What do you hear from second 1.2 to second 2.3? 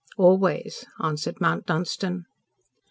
Mount Dunstan.